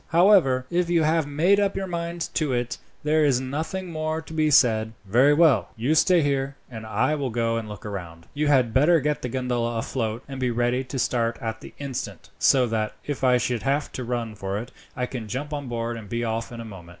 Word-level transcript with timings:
However, 0.07 0.65
if 0.71 0.89
you 0.89 1.03
have 1.03 1.27
made 1.27 1.59
up 1.59 1.75
your 1.75 1.85
mind 1.85 2.29
to 2.33 2.53
it, 2.53 2.79
there 3.03 3.23
is 3.23 3.39
nothing 3.39 3.91
more 3.91 4.19
to 4.19 4.33
be 4.33 4.49
said." 4.49 4.93
"Very 5.05 5.31
well. 5.31 5.69
You 5.75 5.93
stay 5.93 6.23
here, 6.23 6.55
and 6.71 6.87
I 6.87 7.13
will 7.13 7.29
go 7.29 7.57
and 7.57 7.69
look 7.69 7.85
round. 7.85 8.25
You 8.33 8.47
had 8.47 8.73
better 8.73 8.99
get 8.99 9.21
the 9.21 9.29
gondola 9.29 9.77
afloat, 9.77 10.23
and 10.27 10.39
be 10.39 10.49
ready 10.49 10.83
to 10.85 10.97
start 10.97 11.37
at 11.39 11.61
the 11.61 11.75
instant, 11.77 12.31
so 12.39 12.65
that, 12.65 12.93
if 13.05 13.23
I 13.23 13.37
should 13.37 13.61
have 13.61 13.91
to 13.91 14.03
run 14.03 14.33
for 14.33 14.57
it, 14.57 14.71
I 14.95 15.05
can 15.05 15.27
jump 15.27 15.53
on 15.53 15.67
board 15.67 15.97
and 15.97 16.09
be 16.09 16.23
off 16.23 16.51
in 16.51 16.59
a 16.59 16.65
moment." 16.65 16.89